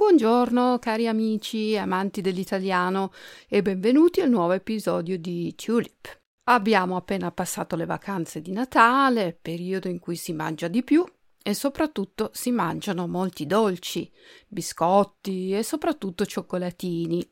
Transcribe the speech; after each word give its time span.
Buongiorno 0.00 0.78
cari 0.78 1.06
amici 1.06 1.76
amanti 1.76 2.22
dell'italiano 2.22 3.12
e 3.46 3.60
benvenuti 3.60 4.22
al 4.22 4.30
nuovo 4.30 4.52
episodio 4.52 5.18
di 5.18 5.54
Tulip. 5.54 6.18
Abbiamo 6.44 6.96
appena 6.96 7.30
passato 7.30 7.76
le 7.76 7.84
vacanze 7.84 8.40
di 8.40 8.50
Natale, 8.50 9.38
periodo 9.38 9.88
in 9.88 9.98
cui 9.98 10.16
si 10.16 10.32
mangia 10.32 10.68
di 10.68 10.82
più 10.82 11.04
e 11.42 11.52
soprattutto 11.52 12.30
si 12.32 12.50
mangiano 12.50 13.06
molti 13.06 13.44
dolci, 13.44 14.10
biscotti 14.48 15.54
e 15.54 15.62
soprattutto 15.62 16.24
cioccolatini. 16.24 17.30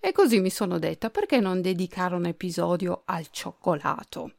E 0.00 0.12
così 0.12 0.40
mi 0.40 0.50
sono 0.50 0.78
detta 0.78 1.10
perché 1.10 1.38
non 1.38 1.60
dedicare 1.60 2.14
un 2.14 2.24
episodio 2.24 3.02
al 3.04 3.28
cioccolato. 3.28 4.32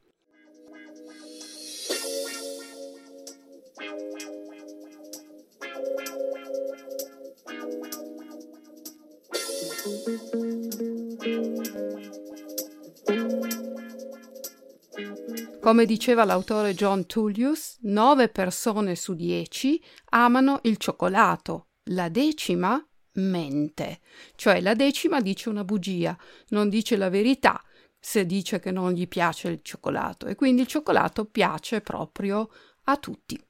Come 15.68 15.86
diceva 15.86 16.24
l'autore 16.24 16.74
John 16.74 17.06
Tullius, 17.06 17.80
9 17.82 18.30
persone 18.30 18.96
su 18.96 19.16
10 19.16 19.84
amano 20.12 20.60
il 20.64 20.78
cioccolato, 20.78 21.68
la 21.90 22.08
decima 22.08 22.82
mente, 23.16 24.00
cioè 24.36 24.62
la 24.62 24.74
decima 24.76 25.20
dice 25.20 25.50
una 25.50 25.66
bugia, 25.66 26.18
non 26.50 26.70
dice 26.70 26.96
la 26.96 27.10
verità 27.10 27.62
se 28.00 28.26
dice 28.26 28.60
che 28.60 28.72
non 28.72 28.94
gli 28.94 29.08
piace 29.10 29.50
il 29.50 29.60
cioccolato 29.62 30.28
e 30.28 30.36
quindi 30.36 30.62
il 30.62 30.68
cioccolato 30.68 31.26
piace 31.26 31.82
proprio 31.82 32.50
a 32.86 32.96
tutti. 32.96 33.47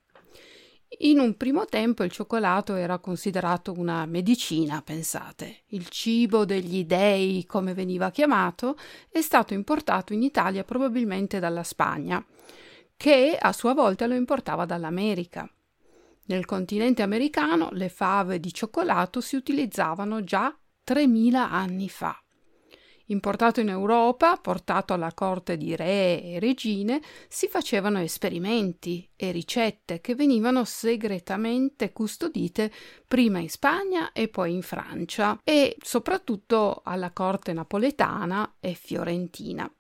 In 1.00 1.20
un 1.20 1.36
primo 1.36 1.66
tempo 1.66 2.04
il 2.04 2.12
cioccolato 2.12 2.76
era 2.76 2.98
considerato 3.00 3.73
una 3.76 4.05
medicina, 4.05 4.82
pensate. 4.82 5.63
Il 5.68 5.90
cibo 5.90 6.46
degli 6.46 6.86
dei, 6.86 7.46
come 7.46 7.73
veniva 7.73 8.10
chiamato, 8.10 8.77
è 9.10 9.20
stato 9.21 9.54
importato 9.54 10.13
in 10.13 10.24
Italia 10.24 10.63
probabilmente 10.63 11.40
dalla 11.40 11.63
Spagna, 11.63 12.26
che 12.96 13.38
a 13.38 13.52
sua 13.52 13.74
volta 13.74 14.08
lo 14.08 14.15
importava 14.15 14.65
dall'America. 14.65 15.49
Nel 16.27 16.46
continente 16.46 17.02
americano 17.02 17.70
le 17.74 17.90
fave 17.90 18.40
di 18.40 18.54
cioccolato 18.54 19.20
si 19.20 19.35
utilizzavano 19.35 20.24
già 20.24 20.58
3000 20.84 21.49
anni 21.49 21.90
fa. 21.90 22.18
Importato 23.10 23.62
in 23.62 23.70
Europa, 23.70 24.36
portato 24.36 24.94
alla 24.94 25.13
corte 25.13 25.55
di 25.55 25.76
re 25.77 26.22
e 26.22 26.40
regine, 26.40 27.02
si 27.30 27.48
facevano 27.48 28.02
esperimenti 28.02 29.10
e 29.16 29.32
ricette 29.32 30.02
che 30.02 30.14
venivano 30.14 30.66
segretamente 30.66 31.94
custodite 31.94 32.72
prima 33.08 33.40
in 33.40 33.49
Spagna 33.49 34.12
e 34.12 34.27
poi 34.27 34.54
in 34.54 34.62
Francia 34.62 35.40
e 35.44 35.77
soprattutto 35.80 36.82
alla 36.84 37.12
corte 37.12 37.54
napoletana 37.54 38.55
e 38.60 38.74
fiorentina. 38.74 39.71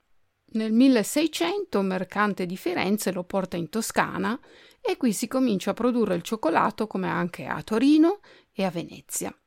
Nel 0.51 0.71
1600 0.71 1.79
un 1.79 1.85
mercante 1.85 2.45
di 2.45 2.55
Firenze 2.55 3.11
lo 3.11 3.25
porta 3.25 3.57
in 3.57 3.67
Toscana 3.67 4.39
e 4.79 4.95
qui 4.95 5.11
si 5.11 5.27
comincia 5.27 5.71
a 5.71 5.73
produrre 5.73 6.15
il 6.15 6.21
cioccolato 6.21 6.87
come 6.87 7.09
anche 7.09 7.45
a 7.45 7.61
Torino 7.61 8.21
e 8.53 8.63
a 8.63 8.71
Venezia. 8.71 9.37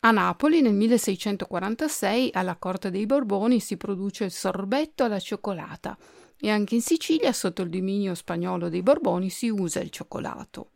A 0.00 0.12
Napoli 0.12 0.60
nel 0.60 0.74
1646 0.74 2.30
alla 2.32 2.54
corte 2.54 2.88
dei 2.92 3.04
Borboni 3.04 3.58
si 3.58 3.76
produce 3.76 4.22
il 4.22 4.30
sorbetto 4.30 5.02
alla 5.02 5.18
cioccolata 5.18 5.98
e 6.38 6.50
anche 6.50 6.76
in 6.76 6.82
Sicilia 6.82 7.32
sotto 7.32 7.62
il 7.62 7.68
dominio 7.68 8.14
spagnolo 8.14 8.68
dei 8.68 8.82
Borboni 8.82 9.28
si 9.28 9.48
usa 9.48 9.80
il 9.80 9.90
cioccolato. 9.90 10.70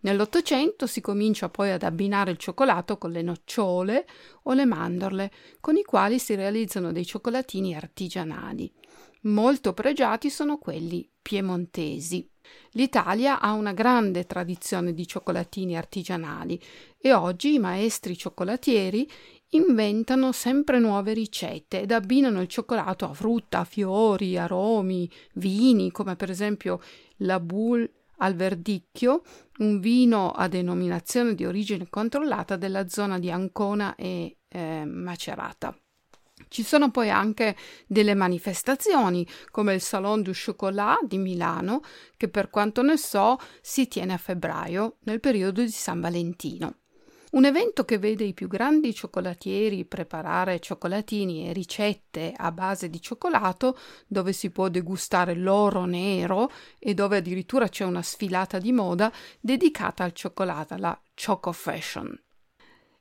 Nell'Ottocento 0.00 0.86
si 0.86 1.00
comincia 1.00 1.48
poi 1.48 1.72
ad 1.72 1.82
abbinare 1.82 2.30
il 2.30 2.36
cioccolato 2.36 2.98
con 2.98 3.10
le 3.10 3.22
nocciole 3.22 4.06
o 4.44 4.52
le 4.52 4.64
mandorle, 4.64 5.32
con 5.58 5.76
i 5.76 5.82
quali 5.82 6.20
si 6.20 6.36
realizzano 6.36 6.92
dei 6.92 7.04
cioccolatini 7.04 7.74
artigianali. 7.74 8.72
Molto 9.22 9.72
pregiati 9.72 10.30
sono 10.30 10.58
quelli 10.58 11.08
piemontesi. 11.20 12.28
L'Italia 12.72 13.40
ha 13.40 13.52
una 13.52 13.72
grande 13.72 14.24
tradizione 14.24 14.92
di 14.92 15.06
cioccolatini 15.06 15.76
artigianali 15.76 16.60
e 16.96 17.12
oggi 17.12 17.54
i 17.54 17.58
maestri 17.58 18.16
cioccolatieri 18.16 19.08
inventano 19.50 20.32
sempre 20.32 20.78
nuove 20.78 21.12
ricette 21.12 21.80
ed 21.80 21.90
abbinano 21.90 22.40
il 22.40 22.48
cioccolato 22.48 23.04
a 23.04 23.14
frutta, 23.14 23.64
fiori, 23.64 24.36
aromi, 24.36 25.10
vini, 25.34 25.90
come 25.90 26.14
per 26.14 26.30
esempio 26.30 26.80
la 27.18 27.40
Boule 27.40 27.90
al 28.18 28.34
verdicchio, 28.34 29.22
un 29.58 29.80
vino 29.80 30.30
a 30.30 30.48
denominazione 30.48 31.34
di 31.34 31.44
origine 31.44 31.88
controllata 31.88 32.56
della 32.56 32.88
zona 32.88 33.18
di 33.18 33.30
Ancona 33.30 33.94
e 33.94 34.38
eh, 34.48 34.84
Macerata. 34.84 35.76
Ci 36.48 36.62
sono 36.62 36.90
poi 36.90 37.10
anche 37.10 37.56
delle 37.86 38.14
manifestazioni, 38.14 39.26
come 39.50 39.74
il 39.74 39.80
Salon 39.80 40.22
du 40.22 40.32
Chocolat 40.32 41.04
di 41.04 41.18
Milano, 41.18 41.82
che 42.16 42.28
per 42.28 42.50
quanto 42.50 42.82
ne 42.82 42.96
so 42.96 43.38
si 43.60 43.88
tiene 43.88 44.12
a 44.12 44.18
febbraio, 44.18 44.98
nel 45.04 45.20
periodo 45.20 45.62
di 45.62 45.70
San 45.70 46.00
Valentino. 46.00 46.78
Un 47.28 47.44
evento 47.44 47.84
che 47.84 47.98
vede 47.98 48.24
i 48.24 48.32
più 48.32 48.46
grandi 48.48 48.94
cioccolatieri 48.94 49.84
preparare 49.84 50.60
cioccolatini 50.60 51.48
e 51.48 51.52
ricette 51.52 52.32
a 52.34 52.52
base 52.52 52.88
di 52.88 53.00
cioccolato, 53.00 53.76
dove 54.06 54.32
si 54.32 54.50
può 54.50 54.68
degustare 54.68 55.34
l'oro 55.34 55.84
nero 55.84 56.50
e 56.78 56.94
dove 56.94 57.16
addirittura 57.16 57.68
c'è 57.68 57.84
una 57.84 58.02
sfilata 58.02 58.58
di 58.58 58.72
moda 58.72 59.12
dedicata 59.40 60.04
al 60.04 60.12
cioccolato, 60.12 60.76
la 60.76 60.98
Choco 61.14 61.52
Fashion. 61.52 62.18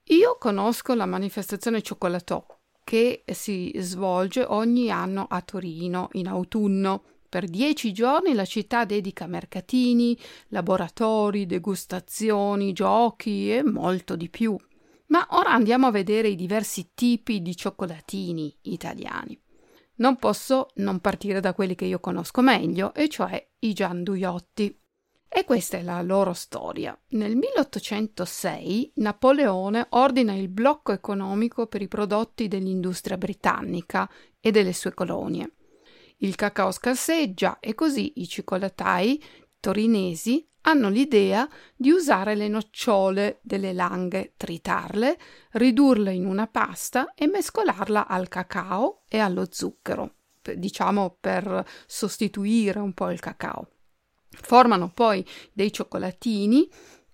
Io 0.06 0.38
conosco 0.38 0.94
la 0.96 1.06
manifestazione 1.06 1.82
Cioccolatò, 1.82 2.46
che 2.86 3.24
si 3.26 3.74
svolge 3.80 4.46
ogni 4.48 4.90
anno 4.92 5.26
a 5.28 5.42
Torino 5.42 6.08
in 6.14 6.28
autunno. 6.28 7.04
Per 7.28 7.50
dieci 7.50 7.92
giorni 7.92 8.34
la 8.34 8.46
città 8.46 8.86
dedica 8.86 9.26
mercatini, 9.26 10.18
laboratori, 10.50 11.48
degustazioni, 11.48 12.72
giochi 12.72 13.52
e 13.52 13.64
molto 13.64 14.16
di 14.16 14.30
più. 14.30 14.56
Ma 15.08 15.28
ora 15.32 15.52
andiamo 15.52 15.88
a 15.88 15.92
vedere 15.92 16.30
i 16.30 16.36
diversi 16.36 16.92
tipi 16.94 17.42
di 17.42 17.56
cioccolatini 17.58 18.56
italiani. 18.62 19.38
Non 19.96 20.18
posso 20.18 20.68
non 20.76 21.00
partire 21.00 21.40
da 21.40 21.54
quelli 21.54 21.74
che 21.74 21.86
io 21.86 22.00
conosco 22.00 22.42
meglio, 22.42 22.94
e 22.94 23.10
cioè 23.10 23.46
i 23.60 23.74
gianduiotti. 23.74 24.80
E 25.38 25.44
questa 25.44 25.76
è 25.76 25.82
la 25.82 26.02
loro 26.02 26.32
storia. 26.32 26.98
Nel 27.10 27.36
1806 27.36 28.94
Napoleone 28.96 29.86
ordina 29.90 30.34
il 30.34 30.48
blocco 30.48 30.94
economico 30.94 31.68
per 31.68 31.82
i 31.82 31.90
prodotti 31.90 32.48
dell'industria 32.48 33.18
britannica 33.18 34.10
e 34.40 34.52
delle 34.52 34.72
sue 34.72 34.94
colonie. 34.94 35.52
Il 36.20 36.36
cacao 36.36 36.72
scarseggia 36.72 37.60
e 37.60 37.76
così 37.76 38.14
i 38.22 38.30
cioccolatai 38.30 39.22
torinesi 39.60 40.48
hanno 40.62 40.88
l'idea 40.88 41.50
di 41.76 41.92
usare 41.92 42.34
le 42.34 42.48
nocciole 42.48 43.40
delle 43.42 43.74
langhe, 43.74 44.36
tritarle, 44.38 45.18
ridurle 45.52 46.14
in 46.14 46.28
una 46.28 46.48
pasta 46.48 47.14
e 47.14 47.28
mescolarla 47.28 48.08
al 48.08 48.30
cacao 48.30 49.02
e 49.10 49.20
allo 49.20 49.48
zucchero, 49.50 50.14
diciamo 50.56 51.18
per 51.20 51.66
sostituire 51.86 52.80
un 52.80 52.94
po' 52.94 53.12
il 53.12 53.20
cacao. 53.20 53.68
Formano 54.42 54.92
poi 54.94 55.26
dei 55.52 55.72
cioccolatini 55.72 56.70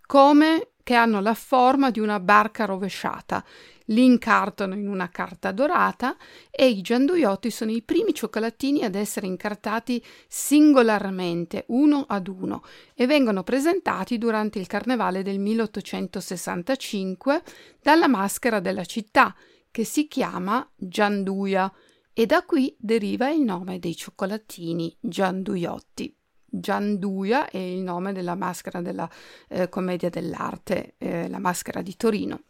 come 0.06 0.72
che 0.84 0.96
hanno 0.96 1.22
la 1.22 1.34
forma 1.34 1.92
di 1.92 2.00
una 2.00 2.20
barca 2.20 2.66
rovesciata. 2.66 3.44
Li 3.86 4.04
incartano 4.04 4.74
in 4.74 4.88
una 4.88 5.10
carta 5.10 5.52
dorata 5.52 6.16
e 6.50 6.70
i 6.70 6.82
gianduiotti 6.82 7.50
sono 7.50 7.72
i 7.72 7.82
primi 7.82 8.14
cioccolatini 8.14 8.84
ad 8.84 8.96
essere 8.96 9.28
incartati 9.28 10.04
singolarmente, 10.28 11.66
uno 11.68 12.06
ad 12.08 12.28
uno, 12.28 12.64
e 12.94 13.06
vengono 13.06 13.44
presentati 13.44 14.18
durante 14.18 14.60
il 14.60 14.68
carnevale 14.68 15.24
del 15.24 15.40
1865 15.40 17.44
dalla 17.82 18.08
maschera 18.08 18.60
della 18.60 18.86
città, 18.86 19.36
che 19.70 19.84
si 19.84 20.08
chiama 20.08 20.68
Gianduia, 20.76 21.72
e 22.14 22.26
da 22.26 22.44
qui 22.44 22.76
deriva 22.78 23.30
il 23.30 23.42
nome 23.42 23.80
dei 23.80 23.96
cioccolatini 23.96 24.96
gianduiotti. 25.00 26.14
Gianduia 26.54 27.50
è 27.50 27.58
il 27.58 27.80
nome 27.80 28.12
della 28.12 28.36
maschera 28.36 28.82
della 28.82 29.10
eh, 29.48 29.70
commedia 29.70 30.10
dell'arte, 30.10 30.96
eh, 30.98 31.30
la 31.30 31.40
maschera 31.40 31.82
di 31.82 31.96
Torino. 31.96 32.42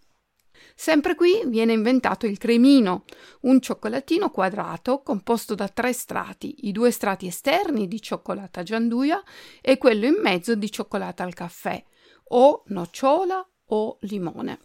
Sempre 0.74 1.14
qui 1.14 1.42
viene 1.46 1.74
inventato 1.74 2.26
il 2.26 2.40
cremino, 2.40 3.04
un 3.42 3.62
cioccolatino 3.62 4.32
quadrato 4.32 5.04
composto 5.04 5.54
da 5.54 5.68
tre 5.68 5.94
strati, 5.94 6.68
i 6.68 6.72
due 6.72 6.90
strati 6.90 7.28
esterni 7.28 7.88
di 7.88 8.02
cioccolata 8.02 8.64
gianduia 8.64 9.22
e 9.62 9.78
quello 9.78 10.08
in 10.08 10.18
mezzo 10.20 10.56
di 10.56 10.72
cioccolata 10.72 11.24
al 11.24 11.36
caffè, 11.36 11.84
o 12.30 12.64
nocciola 12.68 13.48
o 13.68 13.98
limone. 14.02 14.60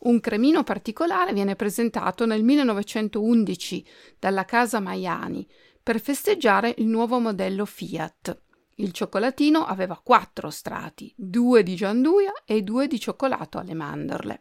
Un 0.00 0.18
cremino 0.18 0.64
particolare 0.64 1.32
viene 1.32 1.54
presentato 1.54 2.26
nel 2.26 2.42
1911 2.42 3.86
dalla 4.18 4.44
casa 4.44 4.80
Maiani 4.80 5.46
per 5.80 6.00
festeggiare 6.00 6.74
il 6.78 6.86
nuovo 6.86 7.20
modello 7.20 7.64
Fiat. 7.64 8.43
Il 8.76 8.92
cioccolatino 8.92 9.64
aveva 9.64 10.00
quattro 10.02 10.50
strati, 10.50 11.12
due 11.16 11.62
di 11.62 11.76
gianduia 11.76 12.32
e 12.44 12.62
due 12.62 12.86
di 12.88 12.98
cioccolato 12.98 13.58
alle 13.58 13.74
mandorle. 13.74 14.40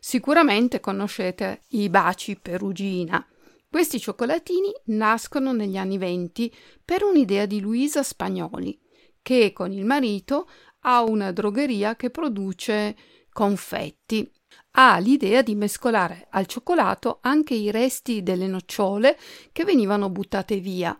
Sicuramente 0.00 0.80
conoscete 0.80 1.62
i 1.68 1.88
baci 1.88 2.36
perugina. 2.36 3.24
Questi 3.68 4.00
cioccolatini 4.00 4.72
nascono 4.86 5.52
negli 5.52 5.76
anni 5.76 5.98
venti 5.98 6.52
per 6.84 7.02
un'idea 7.02 7.46
di 7.46 7.60
Luisa 7.60 8.02
Spagnoli, 8.02 8.78
che 9.20 9.52
con 9.52 9.70
il 9.72 9.84
marito 9.84 10.48
ha 10.80 11.02
una 11.02 11.30
drogheria 11.30 11.94
che 11.94 12.10
produce 12.10 12.96
confetti. 13.32 14.30
Ha 14.72 14.98
l'idea 14.98 15.42
di 15.42 15.54
mescolare 15.54 16.26
al 16.30 16.46
cioccolato 16.46 17.18
anche 17.20 17.54
i 17.54 17.70
resti 17.70 18.22
delle 18.22 18.46
nocciole 18.46 19.18
che 19.52 19.64
venivano 19.64 20.10
buttate 20.10 20.58
via. 20.58 20.98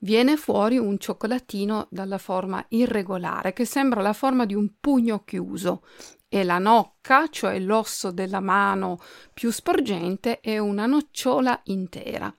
Viene 0.00 0.36
fuori 0.36 0.78
un 0.78 0.96
cioccolatino 0.98 1.88
dalla 1.90 2.18
forma 2.18 2.64
irregolare 2.68 3.52
che 3.52 3.64
sembra 3.64 4.00
la 4.00 4.12
forma 4.12 4.46
di 4.46 4.54
un 4.54 4.74
pugno 4.78 5.24
chiuso 5.24 5.82
e 6.28 6.44
la 6.44 6.58
nocca, 6.58 7.26
cioè 7.28 7.58
l'osso 7.58 8.12
della 8.12 8.40
mano 8.40 9.00
più 9.34 9.50
sporgente, 9.50 10.40
è 10.40 10.58
una 10.58 10.86
nocciola 10.86 11.60
intera. 11.64 12.32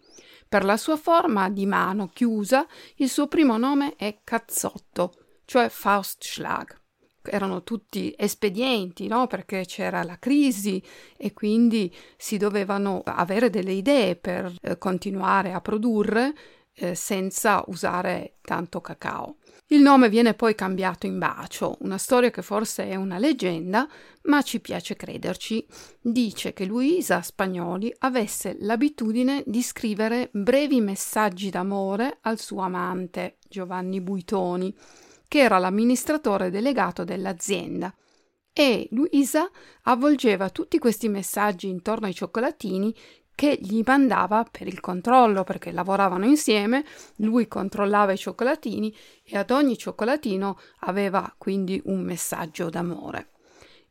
Per 0.48 0.64
la 0.64 0.78
sua 0.78 0.96
forma 0.96 1.50
di 1.50 1.66
mano 1.66 2.08
chiusa, 2.08 2.66
il 2.96 3.10
suo 3.10 3.28
primo 3.28 3.58
nome 3.58 3.96
è 3.96 4.20
cazzotto, 4.24 5.14
cioè 5.46 5.68
Faustschlag. 5.70 6.78
Erano 7.22 7.64
tutti 7.64 8.14
espedienti, 8.18 9.08
no? 9.08 9.28
Perché 9.28 9.66
c'era 9.66 10.02
la 10.04 10.18
crisi 10.18 10.82
e 11.18 11.34
quindi 11.34 11.94
si 12.16 12.38
dovevano 12.38 13.02
avere 13.04 13.50
delle 13.50 13.74
idee 13.74 14.16
per 14.16 14.52
eh, 14.62 14.78
continuare 14.78 15.52
a 15.52 15.62
produrre 15.62 16.34
eh, 16.80 16.96
senza 16.96 17.64
usare 17.68 18.38
tanto 18.42 18.80
cacao. 18.80 19.36
Il 19.68 19.82
nome 19.82 20.10
viene 20.10 20.34
poi 20.34 20.56
cambiato 20.56 21.06
in 21.06 21.20
Bacio, 21.20 21.78
una 21.82 22.00
storia 22.00 22.32
che 22.32 22.42
forse 22.42 22.88
è 22.90 22.96
una 22.96 23.20
leggenda, 23.20 23.88
ma 24.24 24.42
ci 24.42 24.60
piace 24.62 24.96
crederci. 24.96 25.64
Dice 26.02 26.54
che 26.54 26.66
Luisa 26.66 27.22
Spagnoli 27.22 27.94
avesse 28.00 28.56
l'abitudine 28.62 29.44
di 29.46 29.62
scrivere 29.62 30.30
brevi 30.32 30.82
messaggi 30.82 31.52
d'amore 31.52 32.18
al 32.22 32.40
suo 32.40 32.62
amante, 32.62 33.38
Giovanni 33.48 34.02
Buitoni, 34.02 34.74
che 35.28 35.40
era 35.40 35.60
l'amministratore 35.60 36.50
delegato 36.50 37.04
dell'azienda. 37.04 37.94
E 38.52 38.88
Luisa 38.92 39.50
avvolgeva 39.84 40.50
tutti 40.50 40.80
questi 40.80 41.08
messaggi 41.08 41.70
intorno 41.70 42.08
ai 42.08 42.14
cioccolatini 42.16 42.94
che 43.40 43.58
gli 43.62 43.82
mandava 43.86 44.44
per 44.44 44.68
il 44.68 44.82
controllo 44.82 45.46
perché 45.46 45.72
lavoravano 45.72 46.26
insieme, 46.26 46.84
lui 47.20 47.48
controllava 47.48 48.12
i 48.12 48.18
cioccolatini 48.18 48.94
e 49.24 49.38
ad 49.38 49.52
ogni 49.52 49.78
cioccolatino 49.78 50.60
aveva 50.80 51.34
quindi 51.38 51.82
un 51.86 52.02
messaggio 52.02 52.70
d'amore. 52.70 53.30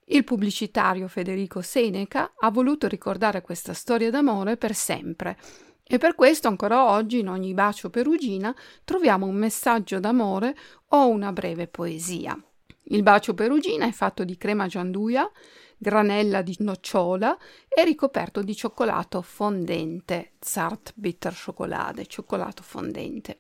Il 0.05 0.23
pubblicitario 0.23 1.09
Federico 1.09 1.63
Seneca 1.63 2.33
ha 2.39 2.51
voluto 2.51 2.89
ricordare 2.89 3.41
questa 3.41 3.73
storia 3.73 4.11
d'amore 4.11 4.59
per 4.59 4.75
sempre 4.75 5.39
e 5.83 5.97
per 5.97 6.15
questo 6.15 6.49
ancora 6.49 6.85
oggi 6.91 7.21
in 7.21 7.31
ogni 7.31 7.55
bacio 7.55 7.89
perugina 7.89 8.55
troviamo 8.85 9.25
un 9.25 9.37
messaggio 9.37 9.99
d'amore 9.99 10.55
o 10.89 11.09
una 11.09 11.33
breve 11.33 11.69
poesia. 11.69 12.39
Il 12.91 13.03
bacio 13.03 13.33
perugina 13.33 13.87
è 13.87 13.93
fatto 13.93 14.25
di 14.25 14.37
crema 14.37 14.67
gianduia, 14.67 15.27
granella 15.79 16.43
di 16.43 16.57
nocciola 16.59 17.37
e 17.69 17.85
ricoperto 17.85 18.43
di 18.43 18.55
cioccolato 18.55 19.23
fondente, 19.23 20.33
Zart 20.41 20.93
Bitter 20.97 21.33
Schokolade, 21.33 22.07
cioccolato 22.07 22.63
fondente. 22.63 23.39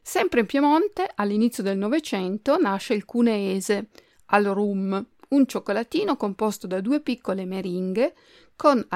Sempre 0.00 0.40
in 0.40 0.46
Piemonte, 0.46 1.10
all'inizio 1.14 1.62
del 1.62 1.78
Novecento, 1.78 2.58
nasce 2.58 2.94
il 2.94 3.04
cuneese, 3.04 3.88
al 4.26 4.44
rum, 4.44 5.06
un 5.28 5.46
cioccolatino 5.46 6.16
composto 6.16 6.66
da 6.66 6.80
due 6.80 7.00
piccole 7.00 7.44
meringhe, 7.46 8.14
con 8.56 8.86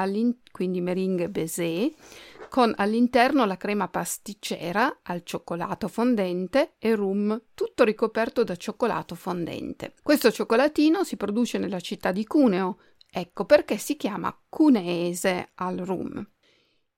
quindi 0.53 0.81
meringhe 0.81 1.29
baiser, 1.29 1.91
con 2.57 2.73
all'interno 2.75 3.45
la 3.45 3.59
crema 3.59 3.89
pasticcera 3.89 5.01
al 5.03 5.25
cioccolato 5.25 5.89
fondente 5.89 6.77
e 6.79 6.95
rum, 6.95 7.39
tutto 7.53 7.85
ricoperto 7.85 8.45
da 8.45 8.57
cioccolato 8.57 9.15
fondente. 9.15 9.93
Questo 10.03 10.33
cioccolatino 10.33 11.05
si 11.05 11.19
produce 11.19 11.59
nella 11.59 11.81
città 11.81 12.13
di 12.13 12.25
Cuneo, 12.25 12.79
ecco 13.11 13.45
perché 13.45 13.77
si 13.77 13.97
chiama 13.97 14.35
cuneese 14.49 15.51
al 15.57 15.77
rum. 15.77 16.27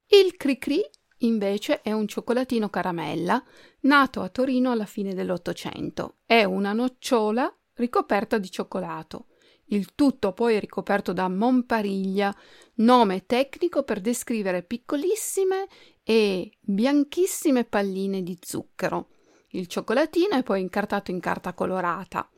Il 0.06 0.36
Cricri 0.36 0.80
invece 1.22 1.82
è 1.82 1.90
un 1.90 2.06
cioccolatino 2.06 2.70
caramella 2.70 3.42
nato 3.80 4.20
a 4.20 4.28
Torino 4.28 4.70
alla 4.70 4.86
fine 4.86 5.12
dell'Ottocento. 5.12 6.18
È 6.24 6.44
una 6.44 6.72
nocciola 6.72 7.52
ricoperta 7.74 8.38
di 8.38 8.48
cioccolato. 8.48 9.26
Il 9.70 9.94
tutto 9.94 10.32
poi 10.32 10.54
è 10.54 10.60
ricoperto 10.60 11.12
da 11.12 11.28
Monpariglia, 11.28 12.34
nome 12.76 13.26
tecnico 13.26 13.82
per 13.82 14.00
descrivere 14.00 14.62
piccolissime 14.62 15.66
e 16.02 16.52
bianchissime 16.60 17.64
palline 17.64 18.22
di 18.22 18.38
zucchero. 18.40 19.08
Il 19.50 19.66
cioccolatino 19.66 20.36
è 20.36 20.42
poi 20.42 20.60
incartato 20.60 21.10
in 21.10 21.20
carta 21.20 21.52
colorata. 21.52 22.28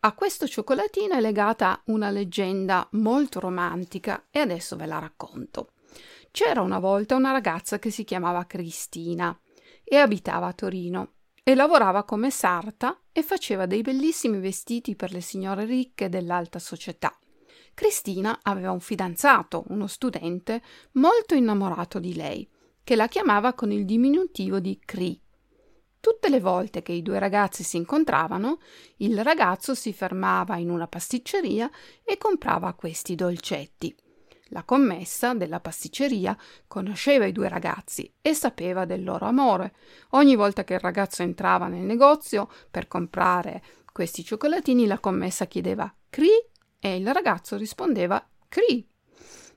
A 0.00 0.12
questo 0.14 0.46
cioccolatino 0.46 1.14
è 1.14 1.20
legata 1.20 1.82
una 1.86 2.10
leggenda 2.10 2.86
molto 2.92 3.40
romantica 3.40 4.26
e 4.30 4.38
adesso 4.38 4.76
ve 4.76 4.86
la 4.86 4.98
racconto. 4.98 5.72
C'era 6.30 6.60
una 6.62 6.78
volta 6.78 7.14
una 7.14 7.30
ragazza 7.30 7.78
che 7.78 7.90
si 7.90 8.04
chiamava 8.04 8.44
Cristina 8.44 9.38
e 9.82 9.96
abitava 9.96 10.46
a 10.46 10.52
Torino 10.52 11.12
e 11.42 11.54
lavorava 11.54 12.04
come 12.04 12.30
sarta 12.30 12.98
e 13.16 13.22
faceva 13.22 13.66
dei 13.66 13.80
bellissimi 13.80 14.40
vestiti 14.40 14.96
per 14.96 15.12
le 15.12 15.20
signore 15.20 15.64
ricche 15.64 16.08
dell'alta 16.08 16.58
società. 16.58 17.16
Cristina 17.72 18.40
aveva 18.42 18.72
un 18.72 18.80
fidanzato, 18.80 19.62
uno 19.68 19.86
studente, 19.86 20.60
molto 20.94 21.34
innamorato 21.34 22.00
di 22.00 22.14
lei, 22.16 22.48
che 22.82 22.96
la 22.96 23.06
chiamava 23.06 23.54
con 23.54 23.70
il 23.70 23.84
diminutivo 23.84 24.58
di 24.58 24.80
Cri. 24.84 25.20
Tutte 26.00 26.28
le 26.28 26.40
volte 26.40 26.82
che 26.82 26.90
i 26.90 27.02
due 27.02 27.20
ragazzi 27.20 27.62
si 27.62 27.76
incontravano, 27.76 28.58
il 28.96 29.22
ragazzo 29.22 29.76
si 29.76 29.92
fermava 29.92 30.56
in 30.56 30.68
una 30.68 30.88
pasticceria 30.88 31.70
e 32.02 32.18
comprava 32.18 32.74
questi 32.74 33.14
dolcetti. 33.14 33.94
La 34.54 34.62
commessa 34.62 35.34
della 35.34 35.58
pasticceria 35.58 36.38
conosceva 36.68 37.26
i 37.26 37.32
due 37.32 37.48
ragazzi 37.48 38.08
e 38.22 38.34
sapeva 38.34 38.84
del 38.84 39.02
loro 39.02 39.26
amore. 39.26 39.74
Ogni 40.10 40.36
volta 40.36 40.62
che 40.62 40.74
il 40.74 40.78
ragazzo 40.78 41.22
entrava 41.22 41.66
nel 41.66 41.82
negozio 41.82 42.48
per 42.70 42.86
comprare 42.86 43.64
questi 43.90 44.22
cioccolatini, 44.22 44.86
la 44.86 45.00
commessa 45.00 45.46
chiedeva 45.46 45.92
Cri 46.08 46.28
e 46.78 46.96
il 46.96 47.12
ragazzo 47.12 47.56
rispondeva 47.56 48.24
Cri. 48.46 48.88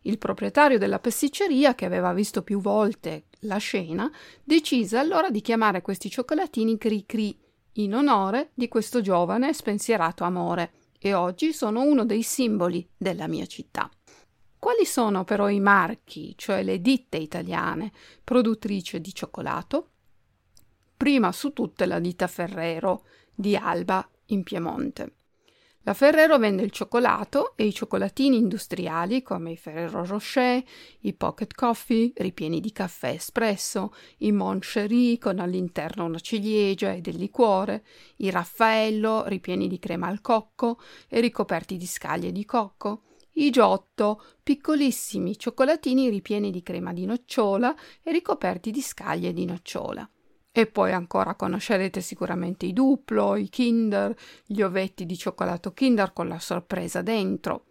Il 0.01 0.17
proprietario 0.17 0.79
della 0.79 0.97
pasticceria, 0.97 1.75
che 1.75 1.85
aveva 1.85 2.11
visto 2.11 2.41
più 2.41 2.59
volte 2.59 3.25
la 3.41 3.57
scena, 3.57 4.11
decise 4.43 4.97
allora 4.97 5.29
di 5.29 5.41
chiamare 5.41 5.83
questi 5.83 6.09
cioccolatini 6.09 6.75
Cri 6.79 7.05
Cri 7.05 7.39
in 7.73 7.93
onore 7.93 8.49
di 8.55 8.67
questo 8.67 9.01
giovane 9.01 9.53
spensierato 9.53 10.23
amore 10.23 10.71
e 10.97 11.13
oggi 11.13 11.53
sono 11.53 11.83
uno 11.83 12.03
dei 12.03 12.23
simboli 12.23 12.89
della 12.97 13.27
mia 13.27 13.45
città. 13.45 13.87
Quali 14.59 14.85
sono 14.85 15.23
però 15.23 15.49
i 15.49 15.59
marchi, 15.59 16.33
cioè 16.35 16.63
le 16.63 16.81
ditte 16.81 17.17
italiane 17.17 17.91
produttrici 18.23 18.99
di 18.99 19.13
cioccolato? 19.13 19.89
Prima 20.97 21.31
su 21.31 21.53
tutte 21.53 21.85
la 21.85 21.99
ditta 21.99 22.27
Ferrero 22.27 23.05
di 23.33 23.55
Alba 23.55 24.07
in 24.27 24.43
Piemonte. 24.43 25.13
La 25.87 25.93
Ferrero 25.93 26.37
vende 26.37 26.63
il 26.63 26.71
cioccolato 26.71 27.55
e 27.55 27.65
i 27.65 27.73
cioccolatini 27.73 28.35
industriali 28.35 29.21
come 29.21 29.51
i 29.51 29.57
Ferrero 29.57 30.03
Rocher, 30.03 30.61
i 31.01 31.13
Pocket 31.13 31.53
Coffee 31.53 32.11
ripieni 32.15 32.59
di 32.59 32.73
caffè 32.73 33.11
espresso, 33.11 33.93
i 34.17 34.33
Moncherie 34.33 35.17
con 35.17 35.39
all'interno 35.39 36.03
una 36.03 36.19
ciliegia 36.19 36.91
e 36.91 36.99
del 36.99 37.15
liquore, 37.15 37.85
i 38.17 38.29
Raffaello 38.29 39.27
ripieni 39.27 39.69
di 39.69 39.79
crema 39.79 40.07
al 40.07 40.19
cocco 40.19 40.77
e 41.07 41.21
ricoperti 41.21 41.77
di 41.77 41.87
scaglie 41.87 42.33
di 42.33 42.43
cocco, 42.43 43.03
i 43.37 43.49
Giotto, 43.51 44.23
piccolissimi 44.41 45.37
cioccolatini 45.37 46.09
ripieni 46.09 46.51
di 46.51 46.63
crema 46.63 46.93
di 46.93 47.05
nocciola 47.05 47.75
e 48.01 48.11
ricoperti 48.11 48.71
di 48.71 48.81
scaglie 48.81 49.33
di 49.33 49.45
nocciola. 49.45 50.09
E 50.51 50.65
poi 50.65 50.91
ancora 50.91 51.35
conoscerete 51.35 52.01
sicuramente 52.01 52.65
i 52.65 52.73
Duplo, 52.73 53.35
i 53.35 53.47
Kinder, 53.49 54.15
gli 54.43 54.61
ovetti 54.61 55.05
di 55.05 55.15
cioccolato 55.15 55.71
Kinder 55.71 56.13
con 56.13 56.27
la 56.27 56.39
sorpresa 56.39 57.03
dentro. 57.03 57.65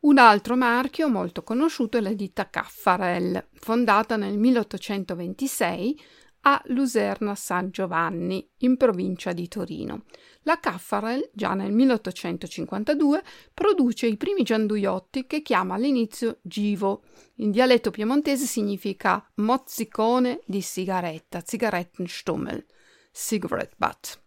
Un 0.00 0.16
altro 0.16 0.56
marchio 0.56 1.08
molto 1.08 1.42
conosciuto 1.42 1.98
è 1.98 2.00
la 2.00 2.14
ditta 2.14 2.48
Caffarel, 2.48 3.48
fondata 3.52 4.16
nel 4.16 4.38
1826 4.38 6.00
a 6.42 6.60
Luserna 6.66 7.34
San 7.34 7.70
Giovanni, 7.70 8.48
in 8.58 8.76
provincia 8.76 9.32
di 9.32 9.46
Torino. 9.48 10.04
La 10.42 10.58
Caffarel, 10.58 11.30
già 11.32 11.54
nel 11.54 11.72
1852, 11.72 13.22
produce 13.54 14.06
i 14.06 14.16
primi 14.16 14.42
gianduiotti 14.42 15.26
che 15.26 15.42
chiama 15.42 15.74
all'inizio 15.74 16.38
Givo. 16.42 17.02
In 17.36 17.50
dialetto 17.50 17.90
piemontese 17.90 18.46
significa 18.46 19.24
mozzicone 19.36 20.40
di 20.44 20.60
sigaretta, 20.60 21.42
Zigarettenstummel, 21.44 22.64
cigarette 23.12 23.74
butt. 23.76 24.20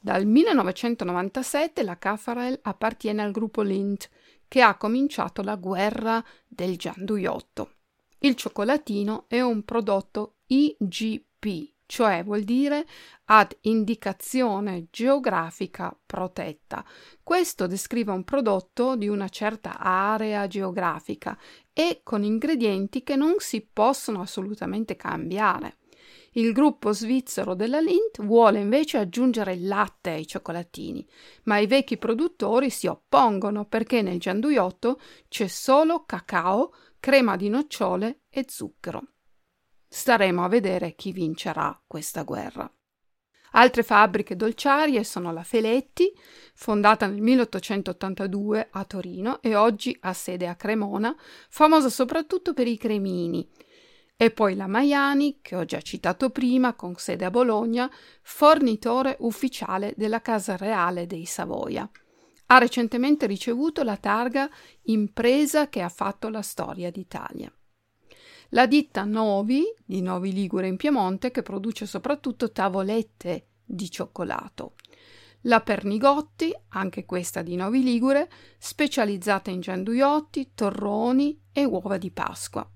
Dal 0.00 0.24
1997 0.24 1.82
la 1.82 1.98
Caffarel 1.98 2.58
appartiene 2.62 3.22
al 3.22 3.32
gruppo 3.32 3.60
Lindt, 3.62 4.08
che 4.48 4.62
ha 4.62 4.76
cominciato 4.76 5.42
la 5.42 5.56
guerra 5.56 6.24
del 6.46 6.78
gianduiotto. 6.78 7.72
Il 8.20 8.36
cioccolatino 8.36 9.24
è 9.28 9.40
un 9.40 9.64
prodotto 9.64 10.35
IGP, 10.46 11.74
cioè 11.86 12.22
vuol 12.24 12.42
dire 12.42 12.86
ad 13.26 13.56
indicazione 13.62 14.86
geografica 14.90 15.96
protetta. 16.04 16.84
Questo 17.22 17.66
descrive 17.66 18.12
un 18.12 18.24
prodotto 18.24 18.96
di 18.96 19.08
una 19.08 19.28
certa 19.28 19.78
area 19.78 20.46
geografica 20.46 21.38
e 21.72 22.00
con 22.02 22.22
ingredienti 22.24 23.02
che 23.02 23.16
non 23.16 23.34
si 23.38 23.60
possono 23.60 24.20
assolutamente 24.20 24.96
cambiare. 24.96 25.76
Il 26.32 26.52
gruppo 26.52 26.92
svizzero 26.92 27.54
della 27.54 27.80
Lindt 27.80 28.22
vuole 28.22 28.60
invece 28.60 28.98
aggiungere 28.98 29.56
latte 29.58 30.10
ai 30.10 30.26
cioccolatini, 30.26 31.06
ma 31.44 31.58
i 31.58 31.66
vecchi 31.66 31.96
produttori 31.96 32.68
si 32.68 32.86
oppongono 32.86 33.64
perché 33.64 34.02
nel 34.02 34.20
gianduiotto 34.20 35.00
c'è 35.28 35.46
solo 35.46 36.04
cacao, 36.04 36.74
crema 37.00 37.36
di 37.36 37.48
nocciole 37.48 38.20
e 38.28 38.44
zucchero. 38.46 39.15
Staremo 39.88 40.44
a 40.44 40.48
vedere 40.48 40.94
chi 40.94 41.12
vincerà 41.12 41.80
questa 41.86 42.22
guerra. 42.22 42.70
Altre 43.52 43.82
fabbriche 43.82 44.36
dolciarie 44.36 45.02
sono 45.02 45.32
la 45.32 45.42
Feletti, 45.42 46.12
fondata 46.54 47.06
nel 47.06 47.22
1882 47.22 48.68
a 48.70 48.84
Torino 48.84 49.40
e 49.40 49.54
oggi 49.54 49.96
ha 50.00 50.12
sede 50.12 50.46
a 50.46 50.56
Cremona, 50.56 51.16
famosa 51.48 51.88
soprattutto 51.88 52.52
per 52.52 52.66
i 52.66 52.76
cremini, 52.76 53.48
e 54.18 54.30
poi 54.30 54.56
la 54.56 54.66
Maiani, 54.66 55.40
che 55.40 55.56
ho 55.56 55.64
già 55.64 55.80
citato 55.80 56.30
prima, 56.30 56.74
con 56.74 56.94
sede 56.96 57.24
a 57.24 57.30
Bologna, 57.30 57.90
fornitore 58.22 59.16
ufficiale 59.20 59.94
della 59.96 60.20
Casa 60.20 60.56
Reale 60.56 61.06
dei 61.06 61.24
Savoia. 61.24 61.88
Ha 62.46 62.58
recentemente 62.58 63.26
ricevuto 63.26 63.82
la 63.82 63.96
targa 63.96 64.48
Impresa 64.84 65.68
che 65.68 65.82
ha 65.82 65.88
fatto 65.88 66.28
la 66.28 66.42
storia 66.42 66.90
d'Italia. 66.90 67.52
La 68.50 68.66
ditta 68.66 69.04
Novi, 69.04 69.64
di 69.84 70.00
Novi 70.00 70.32
Ligure 70.32 70.68
in 70.68 70.76
Piemonte, 70.76 71.32
che 71.32 71.42
produce 71.42 71.84
soprattutto 71.84 72.52
tavolette 72.52 73.46
di 73.64 73.90
cioccolato. 73.90 74.74
La 75.42 75.60
Pernigotti, 75.60 76.54
anche 76.68 77.04
questa 77.04 77.42
di 77.42 77.56
Novi 77.56 77.82
Ligure, 77.82 78.30
specializzata 78.58 79.50
in 79.50 79.60
gianduiotti, 79.60 80.52
torroni 80.54 81.40
e 81.52 81.64
uova 81.64 81.98
di 81.98 82.10
Pasqua. 82.12 82.68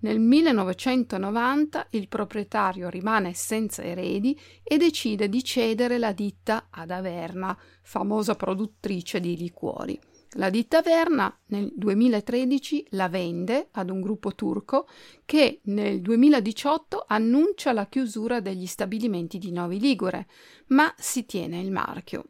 Nel 0.00 0.18
1990 0.18 1.88
il 1.90 2.08
proprietario 2.08 2.88
rimane 2.88 3.34
senza 3.34 3.82
eredi 3.82 4.38
e 4.62 4.78
decide 4.78 5.28
di 5.28 5.44
cedere 5.44 5.98
la 5.98 6.12
ditta 6.12 6.68
ad 6.70 6.90
Averna, 6.90 7.56
famosa 7.82 8.34
produttrice 8.34 9.20
di 9.20 9.36
liquori. 9.36 10.00
La 10.34 10.48
ditta 10.48 10.80
Verna 10.80 11.36
nel 11.46 11.72
2013 11.74 12.86
la 12.90 13.08
vende 13.08 13.68
ad 13.72 13.90
un 13.90 14.00
gruppo 14.00 14.32
turco 14.36 14.86
che 15.24 15.60
nel 15.64 16.00
2018 16.00 17.04
annuncia 17.08 17.72
la 17.72 17.86
chiusura 17.86 18.38
degli 18.38 18.66
stabilimenti 18.66 19.38
di 19.38 19.50
Novi 19.50 19.80
Ligure, 19.80 20.28
ma 20.68 20.94
si 20.96 21.26
tiene 21.26 21.60
il 21.60 21.72
marchio. 21.72 22.26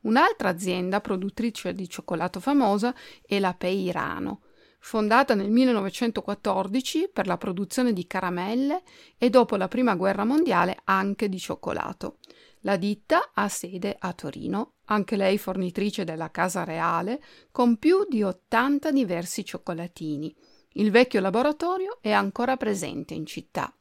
Un'altra 0.00 0.48
azienda 0.48 1.00
produttrice 1.00 1.74
di 1.74 1.88
cioccolato 1.88 2.40
famosa 2.40 2.92
è 3.24 3.38
la 3.38 3.54
Peirano, 3.54 4.42
fondata 4.80 5.34
nel 5.34 5.50
1914 5.50 7.10
per 7.12 7.28
la 7.28 7.36
produzione 7.36 7.92
di 7.92 8.06
caramelle 8.08 8.82
e 9.16 9.30
dopo 9.30 9.54
la 9.54 9.68
Prima 9.68 9.94
Guerra 9.94 10.24
Mondiale 10.24 10.80
anche 10.84 11.28
di 11.28 11.38
cioccolato. 11.38 12.18
La 12.60 12.76
ditta 12.76 13.30
ha 13.32 13.48
sede 13.48 13.94
a 13.96 14.12
Torino, 14.12 14.75
anche 14.86 15.16
lei 15.16 15.38
fornitrice 15.38 16.04
della 16.04 16.30
Casa 16.30 16.64
Reale, 16.64 17.22
con 17.50 17.76
più 17.76 18.06
di 18.08 18.22
80 18.22 18.90
diversi 18.90 19.44
cioccolatini. 19.44 20.34
Il 20.72 20.90
vecchio 20.90 21.20
laboratorio 21.20 21.98
è 22.00 22.10
ancora 22.10 22.56
presente 22.56 23.14
in 23.14 23.24
città. 23.24 23.72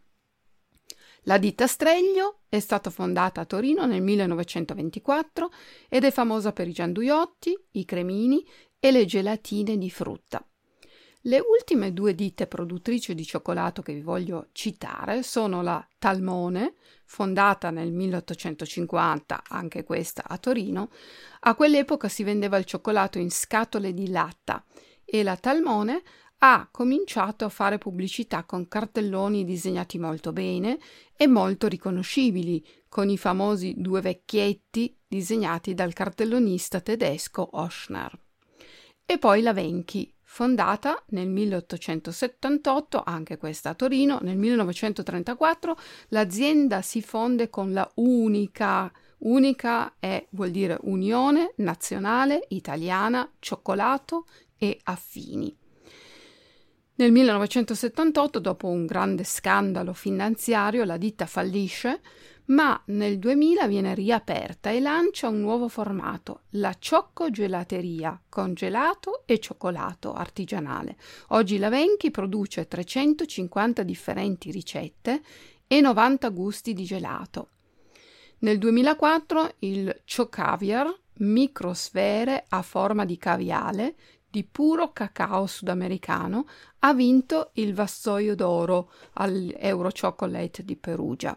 La 1.24 1.38
ditta 1.38 1.66
Streglio 1.66 2.42
è 2.50 2.60
stata 2.60 2.90
fondata 2.90 3.42
a 3.42 3.46
Torino 3.46 3.86
nel 3.86 4.02
1924 4.02 5.52
ed 5.90 6.04
è 6.04 6.12
famosa 6.12 6.54
per 6.54 6.68
i 6.68 6.72
gianduiotti, 6.72 7.58
i 7.72 7.86
cremini 7.86 8.46
e 8.80 8.92
le 8.92 9.06
gelatine 9.06 9.78
di 9.78 9.90
frutta. 9.90 10.48
Le 11.28 11.40
ultime 11.40 11.92
due 11.92 12.14
ditte 12.14 12.46
produttrici 12.46 13.16
di 13.16 13.26
cioccolato 13.26 13.82
che 13.82 13.96
vi 13.96 14.02
voglio 14.02 14.50
citare 14.52 15.24
sono 15.24 15.64
la 15.64 15.84
Talmone, 15.98 16.76
fondata 17.04 17.72
nel 17.72 17.92
1850, 17.92 19.42
anche 19.48 19.84
questa 19.84 20.24
a 20.28 20.38
Torino. 20.38 20.92
A 21.40 21.56
quell'epoca 21.56 22.10
si 22.10 22.22
vendeva 22.22 22.58
il 22.58 22.66
cioccolato 22.66 23.18
in 23.18 23.32
scatole 23.32 23.92
di 23.92 24.12
latta 24.12 24.64
e 25.04 25.24
la 25.24 25.36
Talmone 25.36 26.04
ha 26.40 26.68
cominciato 26.70 27.44
a 27.44 27.50
fare 27.50 27.80
pubblicità 27.80 28.44
con 28.44 28.68
cartelloni 28.68 29.44
disegnati 29.46 29.98
molto 29.98 30.32
bene 30.32 30.78
e 31.18 31.26
molto 31.26 31.68
riconoscibili, 31.68 32.64
con 32.88 33.10
i 33.10 33.18
famosi 33.18 33.74
due 33.78 34.02
vecchietti 34.02 34.96
disegnati 35.08 35.74
dal 35.74 35.94
cartellonista 35.94 36.82
tedesco 36.82 37.50
Oschner. 37.54 38.16
E 39.08 39.18
poi 39.18 39.42
la 39.42 39.54
Venchi, 39.54 40.15
fondata 40.36 41.02
nel 41.12 41.30
1878, 41.30 43.02
anche 43.06 43.38
questa 43.38 43.70
a 43.70 43.74
Torino, 43.74 44.20
nel 44.22 44.36
1934 44.36 45.78
l'azienda 46.10 46.82
si 46.82 47.02
fonde 47.02 47.50
con 47.50 47.72
la 47.72 47.90
Unica. 47.96 48.92
Unica 49.20 49.94
è, 49.98 50.28
vuol 50.32 50.52
dire 50.52 50.78
Unione 50.82 51.54
Nazionale 51.60 52.48
Italiana 52.50 53.32
Cioccolato 53.40 54.26
e 54.58 54.78
Affini. 54.84 55.56
Nel 56.96 57.14
1978, 57.14 58.40
dopo 58.40 58.68
un 58.68 58.86
grande 58.86 59.24
scandalo 59.24 59.94
finanziario, 59.94 60.84
la 60.84 60.98
ditta 60.98 61.28
fallisce 61.28 62.02
ma 62.48 62.80
nel 62.88 63.18
2000 63.18 63.68
viene 63.68 63.96
riaperta 63.96 64.70
e 64.70 64.80
lancia 64.80 65.28
un 65.28 65.40
nuovo 65.40 65.68
formato, 65.68 66.42
la 66.52 66.76
Ciocco 66.78 67.32
Gelateria, 67.32 68.20
con 68.30 68.54
gelato 68.54 69.24
e 69.26 69.40
cioccolato 69.40 70.14
artigianale. 70.14 70.98
Oggi 71.30 71.58
la 71.58 71.70
Venchi 71.70 72.12
produce 72.12 72.68
350 72.68 73.84
differenti 73.84 74.52
ricette 74.52 75.22
e 75.68 75.82
90 75.82 76.30
gusti 76.30 76.74
di 76.74 76.84
gelato. 76.84 77.50
Nel 78.40 78.60
2004 78.60 79.56
il 79.60 80.02
Chocaviar, 80.06 80.94
microsfere 81.20 82.46
a 82.50 82.62
forma 82.62 83.06
di 83.06 83.18
caviale, 83.18 83.96
di 84.30 84.44
puro 84.44 84.92
cacao 84.92 85.48
sudamericano, 85.48 86.46
ha 86.80 86.94
vinto 86.94 87.52
il 87.54 87.74
vassoio 87.74 88.36
d'oro 88.36 88.92
all'Euro 89.14 89.90
Chocolate 89.90 90.64
di 90.64 90.76
Perugia. 90.76 91.36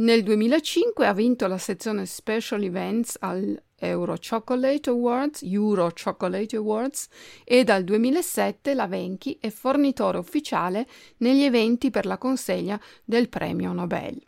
Nel 0.00 0.22
2005 0.22 1.06
ha 1.06 1.12
vinto 1.12 1.46
la 1.46 1.58
sezione 1.58 2.06
Special 2.06 2.62
Events 2.62 3.18
al 3.20 3.62
Euro 3.76 4.16
Chocolate 4.16 4.88
Awards, 4.88 5.42
Euro 5.42 5.92
Chocolate 5.92 6.56
Awards 6.56 7.08
e 7.44 7.64
dal 7.64 7.84
2007 7.84 8.72
la 8.72 8.86
Venchi 8.86 9.36
è 9.38 9.50
fornitore 9.50 10.16
ufficiale 10.16 10.88
negli 11.18 11.42
eventi 11.42 11.90
per 11.90 12.06
la 12.06 12.16
consegna 12.16 12.80
del 13.04 13.28
premio 13.28 13.74
Nobel. 13.74 14.18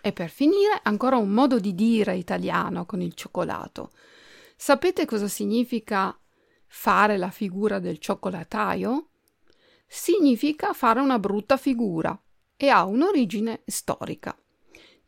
E 0.00 0.12
per 0.12 0.30
finire 0.30 0.80
ancora 0.82 1.16
un 1.18 1.28
modo 1.28 1.58
di 1.58 1.74
dire 1.74 2.16
italiano 2.16 2.86
con 2.86 3.02
il 3.02 3.12
cioccolato. 3.12 3.90
Sapete 4.56 5.04
cosa 5.04 5.28
significa 5.28 6.18
fare 6.66 7.18
la 7.18 7.30
figura 7.30 7.78
del 7.78 7.98
cioccolataio? 7.98 9.10
Significa 9.86 10.72
fare 10.72 11.00
una 11.00 11.18
brutta 11.18 11.58
figura 11.58 12.18
e 12.56 12.68
ha 12.70 12.84
un'origine 12.84 13.60
storica. 13.66 14.34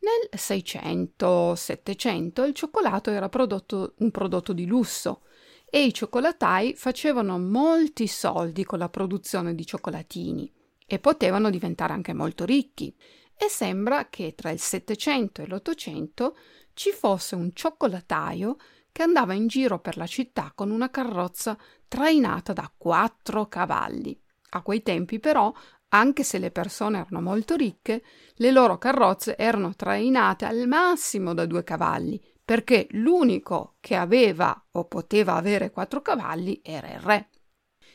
Nel 0.05 0.29
600-700 0.39 2.45
il 2.45 2.53
cioccolato 2.53 3.09
era 3.09 3.27
prodotto, 3.27 3.95
un 3.97 4.11
prodotto 4.11 4.53
di 4.53 4.67
lusso 4.67 5.23
e 5.65 5.83
i 5.83 5.91
cioccolatai 5.91 6.75
facevano 6.75 7.39
molti 7.39 8.05
soldi 8.05 8.63
con 8.65 8.77
la 8.77 8.89
produzione 8.89 9.55
di 9.55 9.65
cioccolatini 9.65 10.53
e 10.85 10.99
potevano 10.99 11.49
diventare 11.49 11.93
anche 11.93 12.13
molto 12.13 12.45
ricchi. 12.45 12.95
E 13.35 13.49
sembra 13.49 14.07
che 14.09 14.35
tra 14.35 14.51
il 14.51 14.59
700 14.59 15.41
e 15.41 15.47
l'800 15.47 16.33
ci 16.73 16.91
fosse 16.91 17.33
un 17.33 17.49
cioccolataio 17.51 18.57
che 18.91 19.01
andava 19.01 19.33
in 19.33 19.47
giro 19.47 19.79
per 19.79 19.97
la 19.97 20.05
città 20.05 20.51
con 20.53 20.69
una 20.69 20.91
carrozza 20.91 21.57
trainata 21.87 22.53
da 22.53 22.71
quattro 22.77 23.47
cavalli. 23.47 24.21
A 24.49 24.61
quei 24.61 24.83
tempi 24.83 25.19
però 25.19 25.51
anche 25.95 26.23
se 26.23 26.39
le 26.39 26.51
persone 26.51 26.99
erano 26.99 27.21
molto 27.21 27.55
ricche, 27.55 28.03
le 28.35 28.51
loro 28.51 28.77
carrozze 28.77 29.37
erano 29.37 29.75
trainate 29.75 30.45
al 30.45 30.67
massimo 30.67 31.33
da 31.33 31.45
due 31.45 31.63
cavalli, 31.63 32.21
perché 32.43 32.87
l'unico 32.91 33.75
che 33.79 33.95
aveva 33.95 34.67
o 34.71 34.85
poteva 34.85 35.35
avere 35.35 35.71
quattro 35.71 36.01
cavalli 36.01 36.59
era 36.63 36.91
il 36.91 36.99
re. 36.99 37.29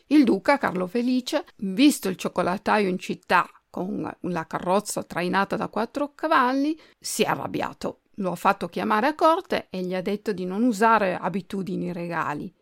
Il 0.06 0.24
duca 0.24 0.58
Carlo 0.58 0.86
Felice, 0.86 1.44
visto 1.58 2.08
il 2.08 2.16
cioccolataio 2.16 2.88
in 2.88 2.98
città 2.98 3.48
con 3.70 4.10
la 4.22 4.46
carrozza 4.46 5.04
trainata 5.04 5.56
da 5.56 5.68
quattro 5.68 6.14
cavalli, 6.14 6.76
si 6.98 7.22
è 7.22 7.26
arrabbiato. 7.26 8.00
Lo 8.14 8.32
ha 8.32 8.36
fatto 8.36 8.68
chiamare 8.68 9.06
a 9.06 9.14
corte 9.14 9.68
e 9.70 9.82
gli 9.82 9.94
ha 9.94 10.02
detto 10.02 10.32
di 10.32 10.44
non 10.44 10.64
usare 10.64 11.16
abitudini 11.16 11.92
regali. 11.92 12.52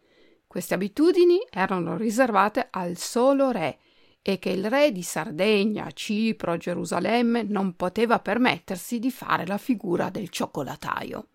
Queste 0.47 0.75
abitudini 0.75 1.39
erano 1.51 1.97
riservate 1.97 2.69
al 2.71 2.97
solo 2.97 3.51
re 3.51 3.79
e 4.33 4.39
che 4.39 4.51
il 4.51 4.69
re 4.69 4.93
di 4.93 5.03
Sardegna, 5.03 5.91
Cipro, 5.91 6.59
Gerusalemme 6.59 7.45
non 7.45 7.77
poteva 7.77 8.19
permettersi 8.19 8.99
di 8.99 9.11
fare 9.11 9.47
la 9.47 9.57
figura 9.57 10.11
del 10.11 10.29
cioccolataio. 10.29 11.29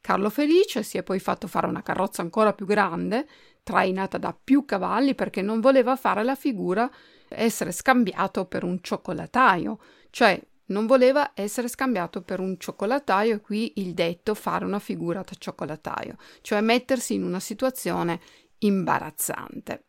Carlo 0.00 0.30
Felice 0.30 0.82
si 0.82 0.96
è 0.96 1.02
poi 1.02 1.18
fatto 1.18 1.46
fare 1.46 1.66
una 1.66 1.82
carrozza 1.82 2.22
ancora 2.22 2.54
più 2.54 2.64
grande, 2.64 3.28
trainata 3.62 4.16
da 4.16 4.34
più 4.34 4.64
cavalli 4.64 5.14
perché 5.14 5.42
non 5.42 5.60
voleva 5.60 5.96
fare 5.96 6.24
la 6.24 6.34
figura 6.34 6.90
essere 7.28 7.72
scambiato 7.72 8.46
per 8.46 8.64
un 8.64 8.78
cioccolataio, 8.80 9.78
cioè 10.08 10.40
non 10.66 10.86
voleva 10.86 11.32
essere 11.34 11.68
scambiato 11.68 12.22
per 12.22 12.40
un 12.40 12.58
cioccolataio, 12.58 13.34
e 13.34 13.40
qui 13.40 13.72
il 13.76 13.92
detto 13.92 14.34
fare 14.34 14.64
una 14.64 14.78
figura 14.78 15.20
da 15.20 15.34
cioccolataio, 15.36 16.16
cioè 16.40 16.62
mettersi 16.62 17.12
in 17.12 17.22
una 17.22 17.40
situazione 17.40 18.18
imbarazzante. 18.60 19.84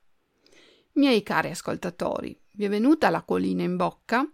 Miei 0.95 1.23
cari 1.23 1.49
ascoltatori, 1.49 2.39
vi 2.51 2.65
è 2.65 2.69
venuta 2.69 3.09
la 3.09 3.21
colina 3.23 3.63
in 3.63 3.75
bocca? 3.75 4.25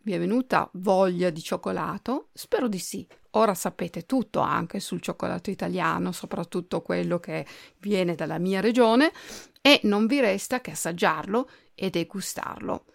Vi 0.00 0.12
è 0.14 0.18
venuta 0.18 0.70
voglia 0.74 1.28
di 1.28 1.42
cioccolato? 1.42 2.30
Spero 2.32 2.66
di 2.66 2.78
sì. 2.78 3.06
Ora 3.32 3.52
sapete 3.52 4.06
tutto 4.06 4.40
anche 4.40 4.80
sul 4.80 5.02
cioccolato 5.02 5.50
italiano, 5.50 6.12
soprattutto 6.12 6.80
quello 6.80 7.18
che 7.18 7.44
viene 7.80 8.14
dalla 8.14 8.38
mia 8.38 8.60
regione, 8.60 9.12
e 9.60 9.80
non 9.82 10.06
vi 10.06 10.20
resta 10.20 10.62
che 10.62 10.70
assaggiarlo 10.70 11.46
e 11.74 11.90
degustarlo. 11.90 12.86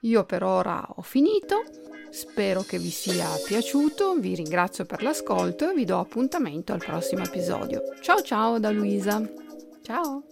Io 0.00 0.24
per 0.24 0.42
ora 0.42 0.86
ho 0.88 1.02
finito, 1.02 1.64
spero 2.08 2.62
che 2.62 2.78
vi 2.78 2.88
sia 2.88 3.28
piaciuto, 3.46 4.14
vi 4.14 4.34
ringrazio 4.36 4.86
per 4.86 5.02
l'ascolto 5.02 5.70
e 5.70 5.74
vi 5.74 5.84
do 5.84 5.98
appuntamento 5.98 6.72
al 6.72 6.82
prossimo 6.82 7.24
episodio. 7.24 7.82
Ciao 8.00 8.22
ciao 8.22 8.58
da 8.58 8.70
Luisa. 8.70 9.20
Ciao. 9.82 10.24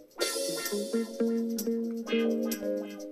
Música 2.04 3.12